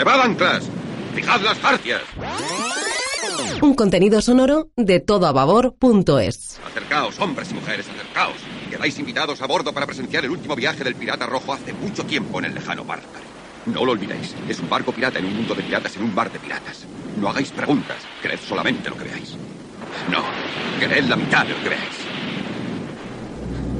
¡Levad 0.00 0.22
anclas! 0.22 0.62
¡Fijad 1.14 1.42
las 1.42 1.58
jarcias! 1.58 2.00
Un 3.60 3.74
contenido 3.74 4.22
sonoro 4.22 4.70
de 4.74 4.98
todoababor.es. 4.98 6.58
Acercaos, 6.66 7.20
hombres 7.20 7.50
y 7.50 7.54
mujeres, 7.54 7.86
acercaos. 7.86 8.36
Quedáis 8.70 8.98
invitados 8.98 9.42
a 9.42 9.46
bordo 9.46 9.74
para 9.74 9.84
presenciar 9.84 10.24
el 10.24 10.30
último 10.30 10.56
viaje 10.56 10.84
del 10.84 10.94
pirata 10.94 11.26
rojo 11.26 11.52
hace 11.52 11.74
mucho 11.74 12.06
tiempo 12.06 12.38
en 12.38 12.46
el 12.46 12.54
lejano 12.54 12.82
mar. 12.82 13.00
No 13.66 13.84
lo 13.84 13.92
olvidéis, 13.92 14.34
es 14.48 14.58
un 14.60 14.70
barco 14.70 14.90
pirata 14.90 15.18
en 15.18 15.26
un 15.26 15.36
mundo 15.36 15.54
de 15.54 15.64
piratas 15.64 15.94
en 15.96 16.04
un 16.04 16.14
bar 16.14 16.32
de 16.32 16.38
piratas. 16.38 16.86
No 17.18 17.28
hagáis 17.28 17.50
preguntas, 17.50 17.98
creed 18.22 18.40
solamente 18.48 18.88
lo 18.88 18.96
que 18.96 19.04
veáis. 19.04 19.36
No, 20.10 20.22
creed 20.78 21.04
la 21.10 21.16
mitad 21.16 21.44
de 21.44 21.52
lo 21.52 21.62
que 21.62 21.68
veáis. 21.68 21.96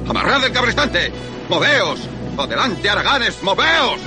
¡Amarrad 0.07 0.45
el 0.45 0.51
cabrestante! 0.51 1.11
¡Moveos! 1.49 2.01
¡Adelante, 2.37 2.87
Araganes! 2.87 3.41
¡Moveos! 3.41 3.99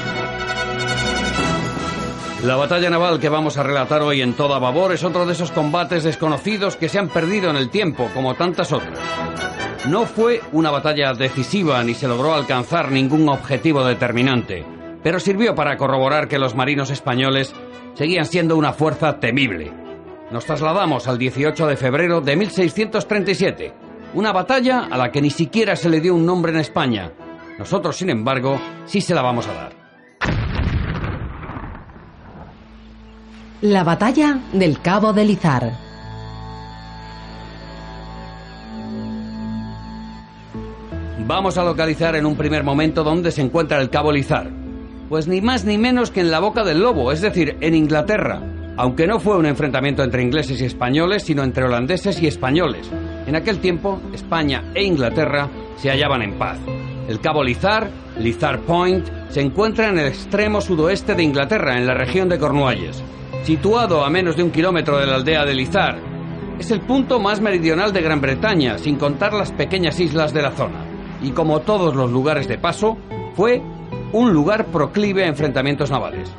La 2.44 2.56
batalla 2.56 2.90
naval 2.90 3.20
que 3.20 3.30
vamos 3.30 3.56
a 3.56 3.62
relatar 3.62 4.02
hoy 4.02 4.20
en 4.20 4.34
toda 4.34 4.58
babor 4.58 4.92
es 4.92 5.02
otro 5.02 5.24
de 5.24 5.32
esos 5.32 5.50
combates 5.50 6.04
desconocidos 6.04 6.76
que 6.76 6.90
se 6.90 6.98
han 6.98 7.08
perdido 7.08 7.48
en 7.48 7.56
el 7.56 7.70
tiempo, 7.70 8.10
como 8.12 8.34
tantas 8.34 8.70
otras. 8.70 8.98
No 9.88 10.04
fue 10.04 10.42
una 10.52 10.70
batalla 10.70 11.14
decisiva 11.14 11.82
ni 11.82 11.94
se 11.94 12.06
logró 12.06 12.34
alcanzar 12.34 12.90
ningún 12.90 13.30
objetivo 13.30 13.82
determinante, 13.82 14.62
pero 15.02 15.20
sirvió 15.20 15.54
para 15.54 15.78
corroborar 15.78 16.28
que 16.28 16.38
los 16.38 16.54
marinos 16.54 16.90
españoles 16.90 17.54
seguían 17.94 18.26
siendo 18.26 18.58
una 18.58 18.74
fuerza 18.74 19.18
temible. 19.18 19.72
Nos 20.30 20.44
trasladamos 20.44 21.08
al 21.08 21.16
18 21.16 21.66
de 21.66 21.76
febrero 21.78 22.20
de 22.20 22.36
1637, 22.36 23.72
una 24.12 24.32
batalla 24.32 24.88
a 24.90 24.98
la 24.98 25.10
que 25.10 25.22
ni 25.22 25.30
siquiera 25.30 25.76
se 25.76 25.88
le 25.88 26.02
dio 26.02 26.14
un 26.14 26.26
nombre 26.26 26.52
en 26.52 26.58
España. 26.58 27.10
Nosotros, 27.58 27.96
sin 27.96 28.10
embargo, 28.10 28.60
sí 28.84 29.00
se 29.00 29.14
la 29.14 29.22
vamos 29.22 29.46
a 29.46 29.54
dar. 29.54 29.83
La 33.60 33.84
batalla 33.84 34.40
del 34.52 34.80
Cabo 34.80 35.12
de 35.12 35.24
Lizar. 35.24 35.72
Vamos 41.26 41.56
a 41.56 41.64
localizar 41.64 42.16
en 42.16 42.26
un 42.26 42.36
primer 42.36 42.64
momento 42.64 43.04
dónde 43.04 43.30
se 43.30 43.40
encuentra 43.40 43.80
el 43.80 43.90
Cabo 43.90 44.12
Lizar. 44.12 44.50
Pues 45.08 45.28
ni 45.28 45.40
más 45.40 45.64
ni 45.64 45.78
menos 45.78 46.10
que 46.10 46.20
en 46.20 46.30
la 46.30 46.40
boca 46.40 46.64
del 46.64 46.80
lobo, 46.80 47.12
es 47.12 47.20
decir, 47.20 47.56
en 47.60 47.74
Inglaterra. 47.74 48.42
Aunque 48.76 49.06
no 49.06 49.20
fue 49.20 49.38
un 49.38 49.46
enfrentamiento 49.46 50.02
entre 50.02 50.22
ingleses 50.22 50.60
y 50.60 50.64
españoles, 50.64 51.22
sino 51.22 51.44
entre 51.44 51.64
holandeses 51.64 52.20
y 52.20 52.26
españoles. 52.26 52.90
En 53.26 53.36
aquel 53.36 53.60
tiempo, 53.60 54.00
España 54.12 54.64
e 54.74 54.82
Inglaterra 54.82 55.48
se 55.76 55.90
hallaban 55.90 56.22
en 56.22 56.34
paz. 56.34 56.58
El 57.08 57.20
Cabo 57.20 57.44
Lizar, 57.44 57.88
Lizar 58.18 58.58
Point, 58.60 59.06
se 59.28 59.40
encuentra 59.40 59.88
en 59.88 59.98
el 60.00 60.08
extremo 60.08 60.60
sudoeste 60.60 61.14
de 61.14 61.22
Inglaterra, 61.22 61.78
en 61.78 61.86
la 61.86 61.94
región 61.94 62.28
de 62.28 62.38
Cornualles. 62.38 63.02
Situado 63.44 64.02
a 64.02 64.08
menos 64.08 64.36
de 64.36 64.42
un 64.42 64.50
kilómetro 64.50 64.98
de 64.98 65.06
la 65.06 65.16
aldea 65.16 65.44
de 65.44 65.54
Lizar, 65.54 65.98
es 66.58 66.70
el 66.70 66.80
punto 66.80 67.20
más 67.20 67.42
meridional 67.42 67.92
de 67.92 68.00
Gran 68.00 68.18
Bretaña, 68.22 68.78
sin 68.78 68.96
contar 68.96 69.34
las 69.34 69.52
pequeñas 69.52 70.00
islas 70.00 70.32
de 70.32 70.40
la 70.40 70.52
zona. 70.52 70.86
Y 71.20 71.32
como 71.32 71.60
todos 71.60 71.94
los 71.94 72.10
lugares 72.10 72.48
de 72.48 72.56
paso, 72.56 72.96
fue 73.34 73.60
un 74.14 74.32
lugar 74.32 74.64
proclive 74.68 75.24
a 75.24 75.28
enfrentamientos 75.28 75.90
navales. 75.90 76.32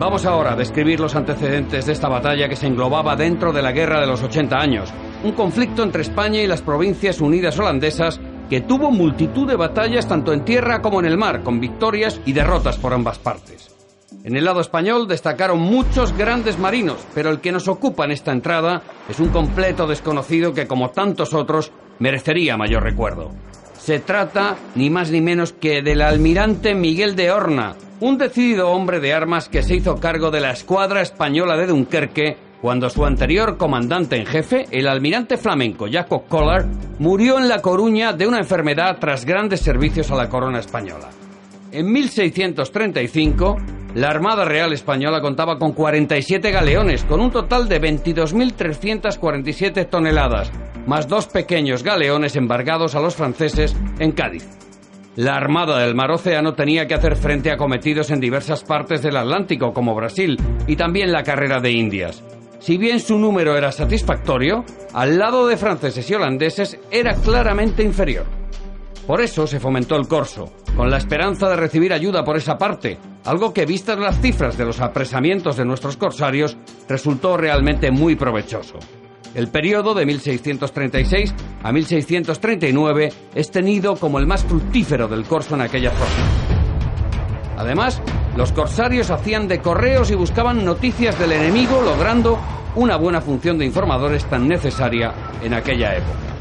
Vamos 0.00 0.26
ahora 0.26 0.54
a 0.54 0.56
describir 0.56 0.98
los 0.98 1.14
antecedentes 1.14 1.86
de 1.86 1.92
esta 1.92 2.08
batalla 2.08 2.48
que 2.48 2.56
se 2.56 2.66
englobaba 2.66 3.14
dentro 3.14 3.52
de 3.52 3.62
la 3.62 3.70
Guerra 3.70 4.00
de 4.00 4.08
los 4.08 4.20
80 4.24 4.56
años, 4.58 4.92
un 5.22 5.32
conflicto 5.32 5.84
entre 5.84 6.02
España 6.02 6.42
y 6.42 6.48
las 6.48 6.62
provincias 6.62 7.20
unidas 7.20 7.56
holandesas 7.56 8.20
que 8.50 8.62
tuvo 8.62 8.90
multitud 8.90 9.46
de 9.46 9.54
batallas 9.54 10.08
tanto 10.08 10.32
en 10.32 10.44
tierra 10.44 10.82
como 10.82 10.98
en 10.98 11.06
el 11.06 11.18
mar, 11.18 11.44
con 11.44 11.60
victorias 11.60 12.20
y 12.26 12.32
derrotas 12.32 12.78
por 12.78 12.92
ambas 12.92 13.20
partes. 13.20 13.77
En 14.24 14.36
el 14.36 14.44
lado 14.44 14.60
español 14.60 15.06
destacaron 15.06 15.60
muchos 15.60 16.16
grandes 16.16 16.58
marinos, 16.58 16.98
pero 17.14 17.30
el 17.30 17.40
que 17.40 17.52
nos 17.52 17.68
ocupa 17.68 18.04
en 18.04 18.10
esta 18.10 18.32
entrada 18.32 18.82
es 19.08 19.20
un 19.20 19.28
completo 19.28 19.86
desconocido 19.86 20.52
que, 20.52 20.66
como 20.66 20.90
tantos 20.90 21.34
otros, 21.34 21.72
merecería 21.98 22.56
mayor 22.56 22.82
recuerdo. 22.82 23.30
Se 23.78 24.00
trata 24.00 24.56
ni 24.74 24.90
más 24.90 25.10
ni 25.10 25.20
menos 25.20 25.52
que 25.52 25.82
del 25.82 26.02
almirante 26.02 26.74
Miguel 26.74 27.16
de 27.16 27.30
Horna, 27.30 27.76
un 28.00 28.18
decidido 28.18 28.70
hombre 28.70 29.00
de 29.00 29.14
armas 29.14 29.48
que 29.48 29.62
se 29.62 29.76
hizo 29.76 29.96
cargo 29.96 30.30
de 30.30 30.40
la 30.40 30.50
escuadra 30.50 31.00
española 31.00 31.56
de 31.56 31.66
Dunkerque 31.68 32.36
cuando 32.60 32.90
su 32.90 33.04
anterior 33.04 33.56
comandante 33.56 34.16
en 34.16 34.26
jefe, 34.26 34.66
el 34.72 34.88
almirante 34.88 35.36
flamenco 35.36 35.86
Jacob 35.90 36.26
Collar, 36.28 36.66
murió 36.98 37.38
en 37.38 37.48
La 37.48 37.62
Coruña 37.62 38.12
de 38.12 38.26
una 38.26 38.38
enfermedad 38.38 38.98
tras 38.98 39.24
grandes 39.24 39.60
servicios 39.60 40.10
a 40.10 40.16
la 40.16 40.28
corona 40.28 40.58
española. 40.58 41.08
En 41.70 41.92
1635, 41.92 43.56
la 43.94 44.08
Armada 44.08 44.44
Real 44.44 44.72
Española 44.72 45.20
contaba 45.20 45.58
con 45.58 45.72
47 45.72 46.50
galeones, 46.50 47.04
con 47.04 47.20
un 47.20 47.30
total 47.30 47.68
de 47.68 47.80
22.347 47.80 49.88
toneladas, 49.88 50.52
más 50.86 51.08
dos 51.08 51.26
pequeños 51.26 51.82
galeones 51.82 52.36
embargados 52.36 52.94
a 52.94 53.00
los 53.00 53.16
franceses 53.16 53.74
en 53.98 54.12
Cádiz. 54.12 54.46
La 55.16 55.36
Armada 55.36 55.80
del 55.80 55.96
Mar 55.96 56.12
Océano 56.12 56.54
tenía 56.54 56.86
que 56.86 56.94
hacer 56.94 57.16
frente 57.16 57.50
a 57.50 57.56
cometidos 57.56 58.10
en 58.10 58.20
diversas 58.20 58.62
partes 58.62 59.02
del 59.02 59.16
Atlántico, 59.16 59.72
como 59.72 59.94
Brasil, 59.94 60.38
y 60.66 60.76
también 60.76 61.10
la 61.10 61.24
carrera 61.24 61.58
de 61.58 61.72
Indias. 61.72 62.22
Si 62.60 62.76
bien 62.76 63.00
su 63.00 63.18
número 63.18 63.56
era 63.56 63.72
satisfactorio, 63.72 64.64
al 64.92 65.18
lado 65.18 65.46
de 65.46 65.56
franceses 65.56 66.08
y 66.10 66.14
holandeses 66.14 66.78
era 66.90 67.14
claramente 67.14 67.82
inferior. 67.82 68.26
Por 69.06 69.22
eso 69.22 69.46
se 69.46 69.58
fomentó 69.58 69.96
el 69.96 70.06
corso, 70.06 70.52
con 70.76 70.90
la 70.90 70.98
esperanza 70.98 71.48
de 71.48 71.56
recibir 71.56 71.92
ayuda 71.92 72.22
por 72.22 72.36
esa 72.36 72.58
parte, 72.58 72.98
algo 73.24 73.52
que 73.52 73.66
vistas 73.66 73.98
las 73.98 74.20
cifras 74.20 74.56
de 74.56 74.64
los 74.64 74.80
apresamientos 74.80 75.56
de 75.56 75.64
nuestros 75.64 75.96
corsarios 75.96 76.56
resultó 76.88 77.36
realmente 77.36 77.90
muy 77.90 78.16
provechoso. 78.16 78.78
El 79.34 79.48
periodo 79.48 79.94
de 79.94 80.06
1636 80.06 81.34
a 81.62 81.72
1639 81.72 83.12
es 83.34 83.50
tenido 83.50 83.96
como 83.96 84.18
el 84.18 84.26
más 84.26 84.44
fructífero 84.44 85.06
del 85.08 85.24
corso 85.24 85.54
en 85.54 85.60
aquella 85.60 85.90
zona. 85.90 86.48
Además, 87.58 88.00
los 88.36 88.52
corsarios 88.52 89.10
hacían 89.10 89.48
de 89.48 89.60
correos 89.60 90.10
y 90.10 90.14
buscaban 90.14 90.64
noticias 90.64 91.18
del 91.18 91.32
enemigo, 91.32 91.82
logrando 91.82 92.38
una 92.76 92.96
buena 92.96 93.20
función 93.20 93.58
de 93.58 93.66
informadores 93.66 94.24
tan 94.24 94.46
necesaria 94.46 95.12
en 95.42 95.54
aquella 95.54 95.96
época. 95.96 96.37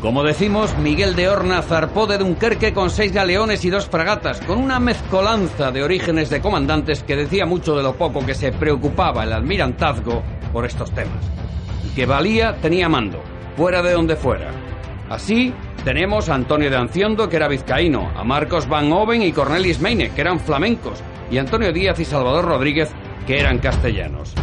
Como 0.00 0.22
decimos, 0.22 0.76
Miguel 0.76 1.16
de 1.16 1.28
Horna 1.28 1.62
zarpó 1.62 2.06
de 2.06 2.18
Dunkerque 2.18 2.74
con 2.74 2.90
seis 2.90 3.12
galeones 3.12 3.64
y 3.64 3.70
dos 3.70 3.86
fragatas, 3.86 4.40
con 4.42 4.58
una 4.58 4.78
mezcolanza 4.78 5.70
de 5.72 5.82
orígenes 5.82 6.28
de 6.28 6.40
comandantes 6.40 7.02
que 7.02 7.16
decía 7.16 7.46
mucho 7.46 7.74
de 7.74 7.82
lo 7.82 7.94
poco 7.96 8.24
que 8.24 8.34
se 8.34 8.52
preocupaba 8.52 9.24
el 9.24 9.32
almirantazgo 9.32 10.22
por 10.52 10.66
estos 10.66 10.92
temas. 10.92 11.24
Y 11.84 11.94
que 11.94 12.04
valía 12.04 12.56
tenía 12.60 12.90
mando, 12.90 13.22
fuera 13.56 13.82
de 13.82 13.92
donde 13.92 14.16
fuera. 14.16 14.50
Así, 15.08 15.54
tenemos 15.82 16.28
a 16.28 16.34
Antonio 16.34 16.70
de 16.70 16.76
Anciondo, 16.76 17.28
que 17.28 17.36
era 17.36 17.48
vizcaíno, 17.48 18.10
a 18.14 18.22
Marcos 18.22 18.68
Van 18.68 18.92
Oven 18.92 19.22
y 19.22 19.32
Cornelis 19.32 19.80
Meine, 19.80 20.10
que 20.10 20.20
eran 20.20 20.40
flamencos, 20.40 21.02
y 21.30 21.38
Antonio 21.38 21.72
Díaz 21.72 21.98
y 22.00 22.04
Salvador 22.04 22.44
Rodríguez, 22.44 22.90
que 23.26 23.40
eran 23.40 23.58
castellanos. 23.58 24.34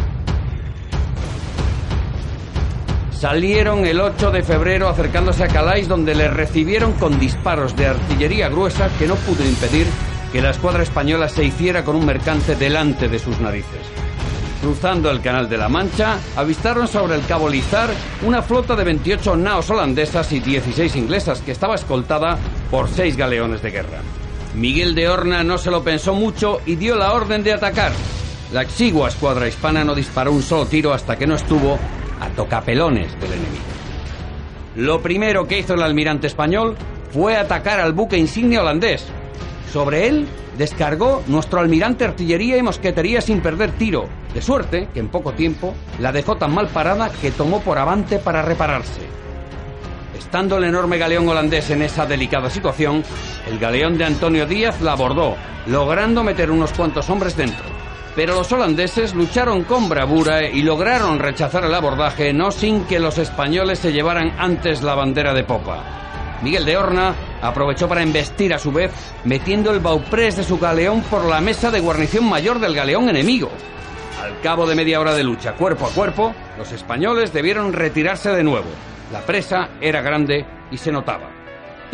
Salieron 3.14 3.86
el 3.86 4.00
8 4.00 4.32
de 4.32 4.42
febrero 4.42 4.88
acercándose 4.88 5.44
a 5.44 5.48
Calais 5.48 5.88
donde 5.88 6.14
les 6.14 6.32
recibieron 6.32 6.92
con 6.94 7.18
disparos 7.18 7.74
de 7.76 7.86
artillería 7.86 8.48
gruesa 8.48 8.90
que 8.98 9.06
no 9.06 9.14
pudo 9.14 9.44
impedir 9.44 9.86
que 10.32 10.42
la 10.42 10.50
escuadra 10.50 10.82
española 10.82 11.28
se 11.28 11.44
hiciera 11.44 11.84
con 11.84 11.94
un 11.94 12.04
mercante 12.04 12.56
delante 12.56 13.08
de 13.08 13.18
sus 13.20 13.38
narices. 13.40 13.86
Cruzando 14.60 15.10
el 15.10 15.20
Canal 15.20 15.48
de 15.48 15.56
la 15.56 15.68
Mancha, 15.68 16.18
avistaron 16.36 16.88
sobre 16.88 17.14
el 17.14 17.24
Cabo 17.24 17.48
Lizar 17.48 17.90
una 18.26 18.42
flota 18.42 18.74
de 18.74 18.84
28 18.84 19.36
naos 19.36 19.70
holandesas 19.70 20.32
y 20.32 20.40
16 20.40 20.96
inglesas 20.96 21.40
que 21.40 21.52
estaba 21.52 21.76
escoltada 21.76 22.36
por 22.70 22.88
seis 22.88 23.16
galeones 23.16 23.62
de 23.62 23.70
guerra. 23.70 24.00
Miguel 24.54 24.94
de 24.94 25.08
Horna 25.08 25.44
no 25.44 25.56
se 25.56 25.70
lo 25.70 25.84
pensó 25.84 26.14
mucho 26.14 26.60
y 26.66 26.76
dio 26.76 26.96
la 26.96 27.12
orden 27.12 27.44
de 27.44 27.52
atacar. 27.52 27.92
La 28.52 28.62
exigua 28.62 29.08
escuadra 29.08 29.48
hispana 29.48 29.84
no 29.84 29.94
disparó 29.94 30.32
un 30.32 30.42
solo 30.42 30.66
tiro 30.66 30.92
hasta 30.92 31.16
que 31.16 31.26
no 31.26 31.36
estuvo 31.36 31.78
a 32.24 32.28
tocapelones 32.30 33.12
del 33.20 33.32
enemigo. 33.32 33.64
Lo 34.76 35.00
primero 35.00 35.46
que 35.46 35.58
hizo 35.58 35.74
el 35.74 35.82
almirante 35.82 36.26
español 36.26 36.76
fue 37.12 37.36
atacar 37.36 37.78
al 37.80 37.92
buque 37.92 38.16
insignia 38.16 38.60
holandés. 38.60 39.06
Sobre 39.72 40.08
él 40.08 40.26
descargó 40.58 41.22
nuestro 41.26 41.60
almirante 41.60 42.04
artillería 42.04 42.56
y 42.56 42.62
mosquetería 42.62 43.20
sin 43.20 43.40
perder 43.40 43.72
tiro, 43.72 44.08
de 44.32 44.42
suerte 44.42 44.88
que 44.92 45.00
en 45.00 45.08
poco 45.08 45.32
tiempo 45.32 45.74
la 46.00 46.12
dejó 46.12 46.36
tan 46.36 46.54
mal 46.54 46.68
parada 46.68 47.10
que 47.10 47.30
tomó 47.30 47.60
por 47.60 47.78
avante 47.78 48.18
para 48.18 48.42
repararse. 48.42 49.02
Estando 50.18 50.58
el 50.58 50.64
enorme 50.64 50.98
galeón 50.98 51.28
holandés 51.28 51.70
en 51.70 51.82
esa 51.82 52.06
delicada 52.06 52.50
situación, 52.50 53.04
el 53.48 53.58
galeón 53.58 53.96
de 53.96 54.04
Antonio 54.04 54.46
Díaz 54.46 54.80
la 54.80 54.92
abordó, 54.92 55.36
logrando 55.66 56.24
meter 56.24 56.50
unos 56.50 56.72
cuantos 56.72 57.08
hombres 57.10 57.36
dentro. 57.36 57.83
Pero 58.16 58.34
los 58.34 58.52
holandeses 58.52 59.14
lucharon 59.14 59.64
con 59.64 59.88
bravura 59.88 60.48
y 60.48 60.62
lograron 60.62 61.18
rechazar 61.18 61.64
el 61.64 61.74
abordaje, 61.74 62.32
no 62.32 62.52
sin 62.52 62.84
que 62.84 63.00
los 63.00 63.18
españoles 63.18 63.80
se 63.80 63.92
llevaran 63.92 64.34
antes 64.38 64.82
la 64.82 64.94
bandera 64.94 65.34
de 65.34 65.42
popa. 65.42 66.38
Miguel 66.40 66.64
de 66.64 66.76
Horna 66.76 67.14
aprovechó 67.42 67.88
para 67.88 68.02
embestir 68.02 68.54
a 68.54 68.58
su 68.58 68.70
vez, 68.70 68.92
metiendo 69.24 69.72
el 69.72 69.80
bauprés 69.80 70.36
de 70.36 70.44
su 70.44 70.58
galeón 70.58 71.02
por 71.02 71.24
la 71.24 71.40
mesa 71.40 71.70
de 71.70 71.80
guarnición 71.80 72.28
mayor 72.28 72.60
del 72.60 72.74
galeón 72.74 73.08
enemigo. 73.08 73.50
Al 74.22 74.40
cabo 74.40 74.66
de 74.66 74.76
media 74.76 75.00
hora 75.00 75.14
de 75.14 75.24
lucha 75.24 75.54
cuerpo 75.54 75.86
a 75.86 75.90
cuerpo, 75.90 76.34
los 76.56 76.70
españoles 76.70 77.32
debieron 77.32 77.72
retirarse 77.72 78.30
de 78.30 78.44
nuevo. 78.44 78.68
La 79.12 79.22
presa 79.22 79.70
era 79.80 80.02
grande 80.02 80.46
y 80.70 80.78
se 80.78 80.92
notaba. 80.92 81.43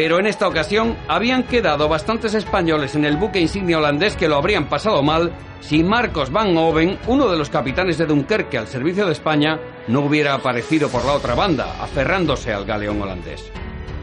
Pero 0.01 0.19
en 0.19 0.25
esta 0.25 0.49
ocasión 0.49 0.97
habían 1.09 1.43
quedado 1.43 1.87
bastantes 1.87 2.33
españoles 2.33 2.95
en 2.95 3.05
el 3.05 3.19
buque 3.19 3.39
insignia 3.39 3.77
holandés 3.77 4.17
que 4.17 4.29
lo 4.29 4.37
habrían 4.37 4.67
pasado 4.67 5.03
mal 5.03 5.31
si 5.61 5.85
Marcos 5.85 6.33
van 6.33 6.57
Oven, 6.57 6.99
uno 7.07 7.29
de 7.29 7.37
los 7.37 7.51
capitanes 7.51 7.99
de 7.99 8.07
Dunkerque 8.07 8.57
al 8.57 8.67
servicio 8.67 9.05
de 9.05 9.13
España, 9.13 9.61
no 9.89 10.01
hubiera 10.01 10.33
aparecido 10.33 10.89
por 10.89 11.05
la 11.05 11.13
otra 11.13 11.35
banda, 11.35 11.83
aferrándose 11.83 12.51
al 12.51 12.65
galeón 12.65 13.03
holandés. 13.03 13.53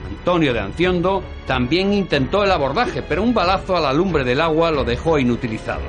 Antonio 0.08 0.54
de 0.54 0.60
Anciondo 0.60 1.24
también 1.48 1.92
intentó 1.92 2.44
el 2.44 2.52
abordaje, 2.52 3.02
pero 3.02 3.24
un 3.24 3.34
balazo 3.34 3.76
a 3.76 3.82
la 3.82 3.92
lumbre 3.92 4.24
del 4.24 4.42
agua 4.42 4.70
lo 4.70 4.84
dejó 4.84 5.18
inutilizado. 5.18 5.82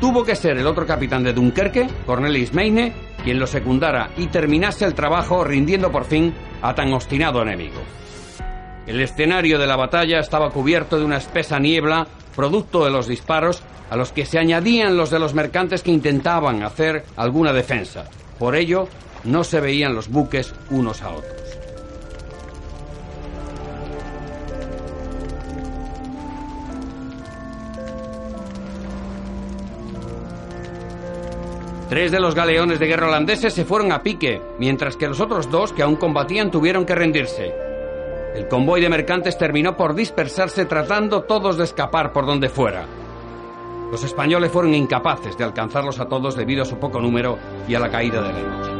Tuvo 0.00 0.24
que 0.24 0.34
ser 0.34 0.56
el 0.56 0.66
otro 0.66 0.86
capitán 0.86 1.24
de 1.24 1.34
Dunkerque, 1.34 1.90
Cornelis 2.06 2.54
Meine, 2.54 2.94
quien 3.22 3.38
lo 3.38 3.46
secundara 3.46 4.12
y 4.16 4.28
terminase 4.28 4.86
el 4.86 4.94
trabajo 4.94 5.44
rindiendo 5.44 5.92
por 5.92 6.06
fin 6.06 6.32
a 6.62 6.74
tan 6.74 6.90
obstinado 6.94 7.42
enemigo. 7.42 7.82
El 8.90 9.00
escenario 9.00 9.60
de 9.60 9.68
la 9.68 9.76
batalla 9.76 10.18
estaba 10.18 10.50
cubierto 10.50 10.98
de 10.98 11.04
una 11.04 11.18
espesa 11.18 11.60
niebla, 11.60 12.08
producto 12.34 12.84
de 12.84 12.90
los 12.90 13.06
disparos, 13.06 13.62
a 13.88 13.94
los 13.94 14.10
que 14.10 14.26
se 14.26 14.40
añadían 14.40 14.96
los 14.96 15.10
de 15.10 15.20
los 15.20 15.32
mercantes 15.32 15.84
que 15.84 15.92
intentaban 15.92 16.64
hacer 16.64 17.04
alguna 17.14 17.52
defensa. 17.52 18.10
Por 18.36 18.56
ello, 18.56 18.88
no 19.22 19.44
se 19.44 19.60
veían 19.60 19.94
los 19.94 20.08
buques 20.08 20.52
unos 20.70 21.02
a 21.02 21.10
otros. 21.10 21.40
Tres 31.88 32.10
de 32.10 32.18
los 32.18 32.34
galeones 32.34 32.80
de 32.80 32.86
guerra 32.88 33.06
holandeses 33.06 33.54
se 33.54 33.64
fueron 33.64 33.92
a 33.92 34.02
pique, 34.02 34.42
mientras 34.58 34.96
que 34.96 35.06
los 35.06 35.20
otros 35.20 35.48
dos 35.48 35.72
que 35.72 35.84
aún 35.84 35.94
combatían 35.94 36.50
tuvieron 36.50 36.84
que 36.84 36.96
rendirse. 36.96 37.69
El 38.34 38.46
convoy 38.46 38.80
de 38.80 38.88
mercantes 38.88 39.36
terminó 39.36 39.76
por 39.76 39.94
dispersarse 39.94 40.64
tratando 40.64 41.22
todos 41.22 41.56
de 41.56 41.64
escapar 41.64 42.12
por 42.12 42.26
donde 42.26 42.48
fuera. 42.48 42.86
Los 43.90 44.04
españoles 44.04 44.52
fueron 44.52 44.74
incapaces 44.74 45.36
de 45.36 45.42
alcanzarlos 45.42 45.98
a 45.98 46.06
todos 46.06 46.36
debido 46.36 46.62
a 46.62 46.66
su 46.66 46.78
poco 46.78 47.00
número 47.00 47.38
y 47.66 47.74
a 47.74 47.80
la 47.80 47.90
caída 47.90 48.22
de 48.22 48.32
noche. 48.32 48.70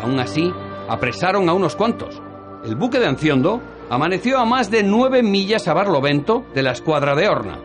Aún 0.00 0.20
así, 0.20 0.52
apresaron 0.88 1.48
a 1.48 1.54
unos 1.54 1.74
cuantos. 1.74 2.22
El 2.64 2.76
buque 2.76 3.00
de 3.00 3.06
Anciondo 3.06 3.60
amaneció 3.90 4.38
a 4.38 4.44
más 4.44 4.70
de 4.70 4.84
nueve 4.84 5.22
millas 5.22 5.66
a 5.66 5.74
Barlovento 5.74 6.44
de 6.54 6.62
la 6.62 6.70
escuadra 6.70 7.16
de 7.16 7.28
Horna. 7.28 7.58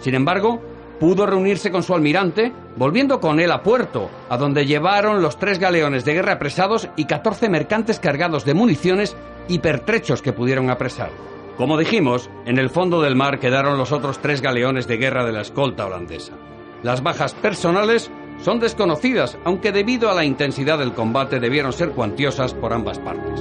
Sin 0.00 0.14
embargo, 0.14 0.60
pudo 1.00 1.24
reunirse 1.24 1.70
con 1.70 1.82
su 1.82 1.94
almirante, 1.94 2.52
volviendo 2.76 3.20
con 3.20 3.40
él 3.40 3.50
a 3.50 3.62
puerto, 3.62 4.10
a 4.28 4.36
donde 4.36 4.66
llevaron 4.66 5.22
los 5.22 5.38
tres 5.38 5.58
galeones 5.58 6.04
de 6.04 6.14
guerra 6.14 6.34
apresados 6.34 6.88
y 6.94 7.06
14 7.06 7.48
mercantes 7.48 8.00
cargados 8.00 8.44
de 8.44 8.54
municiones 8.54 9.16
y 9.48 9.58
pertrechos 9.58 10.22
que 10.22 10.32
pudieron 10.32 10.70
apresar. 10.70 11.10
Como 11.56 11.78
dijimos, 11.78 12.30
en 12.46 12.58
el 12.58 12.70
fondo 12.70 13.00
del 13.00 13.14
mar 13.14 13.38
quedaron 13.38 13.78
los 13.78 13.92
otros 13.92 14.20
tres 14.20 14.40
galeones 14.40 14.88
de 14.88 14.96
guerra 14.96 15.24
de 15.24 15.32
la 15.32 15.42
escolta 15.42 15.86
holandesa. 15.86 16.34
Las 16.82 17.02
bajas 17.02 17.32
personales 17.34 18.10
son 18.42 18.58
desconocidas, 18.58 19.38
aunque 19.44 19.70
debido 19.70 20.10
a 20.10 20.14
la 20.14 20.24
intensidad 20.24 20.78
del 20.78 20.92
combate 20.92 21.38
debieron 21.38 21.72
ser 21.72 21.90
cuantiosas 21.90 22.54
por 22.54 22.72
ambas 22.72 22.98
partes. 22.98 23.40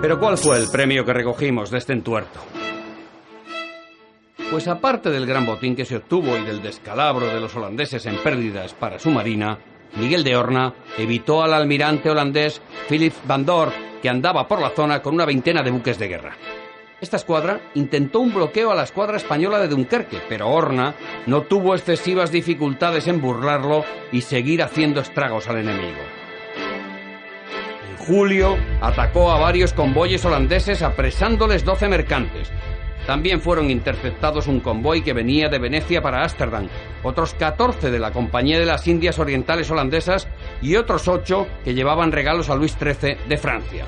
Pero 0.00 0.18
¿cuál 0.18 0.38
fue 0.38 0.58
el 0.58 0.68
premio 0.70 1.04
que 1.04 1.12
recogimos 1.12 1.70
de 1.70 1.78
este 1.78 1.92
entuerto? 1.92 2.40
Pues 4.50 4.68
aparte 4.68 5.10
del 5.10 5.26
gran 5.26 5.44
botín 5.44 5.76
que 5.76 5.84
se 5.84 5.96
obtuvo 5.96 6.36
y 6.36 6.44
del 6.44 6.62
descalabro 6.62 7.26
de 7.26 7.40
los 7.40 7.54
holandeses 7.56 8.06
en 8.06 8.16
pérdidas 8.18 8.74
para 8.74 8.98
su 8.98 9.10
marina, 9.10 9.58
Miguel 9.96 10.24
de 10.24 10.36
Horna 10.36 10.74
evitó 10.96 11.42
al 11.42 11.52
almirante 11.52 12.10
holandés 12.10 12.62
Philip 12.88 13.12
van 13.26 13.44
Dorp 13.44 13.85
andaba 14.08 14.46
por 14.48 14.60
la 14.60 14.70
zona 14.70 15.02
con 15.02 15.14
una 15.14 15.24
veintena 15.24 15.62
de 15.62 15.70
buques 15.70 15.98
de 15.98 16.08
guerra. 16.08 16.36
Esta 16.98 17.18
escuadra 17.18 17.60
intentó 17.74 18.20
un 18.20 18.32
bloqueo 18.32 18.70
a 18.70 18.74
la 18.74 18.84
escuadra 18.84 19.18
española 19.18 19.58
de 19.58 19.68
Dunkerque, 19.68 20.22
pero 20.30 20.48
Horna 20.48 20.94
no 21.26 21.42
tuvo 21.42 21.74
excesivas 21.74 22.32
dificultades 22.32 23.06
en 23.06 23.20
burlarlo 23.20 23.84
y 24.12 24.22
seguir 24.22 24.62
haciendo 24.62 25.00
estragos 25.00 25.46
al 25.48 25.58
enemigo. 25.58 26.00
En 27.90 27.96
julio 27.98 28.56
atacó 28.80 29.30
a 29.30 29.38
varios 29.38 29.74
convoyes 29.74 30.24
holandeses 30.24 30.80
apresándoles 30.80 31.66
12 31.66 31.88
mercantes, 31.88 32.50
también 33.06 33.40
fueron 33.40 33.70
interceptados 33.70 34.48
un 34.48 34.60
convoy 34.60 35.02
que 35.02 35.12
venía 35.12 35.48
de 35.48 35.58
Venecia 35.58 36.02
para 36.02 36.22
Ámsterdam, 36.22 36.68
otros 37.02 37.34
14 37.34 37.90
de 37.90 37.98
la 37.98 38.10
Compañía 38.10 38.58
de 38.58 38.66
las 38.66 38.86
Indias 38.88 39.18
Orientales 39.18 39.70
Holandesas 39.70 40.28
y 40.60 40.76
otros 40.76 41.06
8 41.06 41.46
que 41.64 41.74
llevaban 41.74 42.12
regalos 42.12 42.50
a 42.50 42.56
Luis 42.56 42.76
XIII 42.78 43.16
de 43.28 43.36
Francia. 43.36 43.86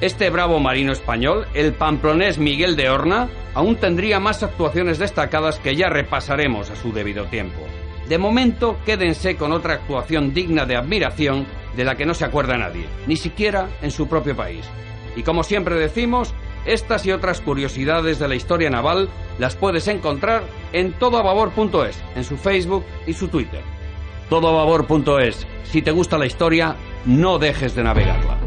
Este 0.00 0.28
bravo 0.28 0.58
marino 0.58 0.92
español, 0.92 1.46
el 1.54 1.72
pamplonés 1.72 2.38
Miguel 2.38 2.74
de 2.74 2.90
Horna, 2.90 3.28
aún 3.54 3.76
tendría 3.76 4.18
más 4.18 4.42
actuaciones 4.42 4.98
destacadas 4.98 5.60
que 5.60 5.76
ya 5.76 5.88
repasaremos 5.88 6.68
a 6.70 6.76
su 6.76 6.92
debido 6.92 7.26
tiempo. 7.26 7.60
De 8.08 8.18
momento, 8.18 8.76
quédense 8.84 9.36
con 9.36 9.52
otra 9.52 9.74
actuación 9.74 10.34
digna 10.34 10.66
de 10.66 10.76
admiración 10.76 11.46
de 11.76 11.84
la 11.84 11.94
que 11.94 12.04
no 12.04 12.12
se 12.12 12.24
acuerda 12.24 12.58
nadie, 12.58 12.86
ni 13.06 13.16
siquiera 13.16 13.68
en 13.80 13.90
su 13.90 14.08
propio 14.08 14.36
país. 14.36 14.68
Y 15.16 15.22
como 15.22 15.42
siempre 15.42 15.76
decimos, 15.76 16.34
estas 16.66 17.06
y 17.06 17.12
otras 17.12 17.40
curiosidades 17.40 18.18
de 18.18 18.28
la 18.28 18.34
historia 18.34 18.70
naval 18.70 19.08
las 19.38 19.56
puedes 19.56 19.88
encontrar 19.88 20.44
en 20.72 20.92
todoababor.es, 20.92 22.02
en 22.14 22.24
su 22.24 22.36
Facebook 22.36 22.84
y 23.06 23.12
su 23.14 23.28
Twitter. 23.28 23.62
Todoababor.es. 24.30 25.46
Si 25.64 25.82
te 25.82 25.90
gusta 25.90 26.18
la 26.18 26.26
historia, 26.26 26.76
no 27.04 27.38
dejes 27.38 27.74
de 27.74 27.84
navegarla. 27.84 28.43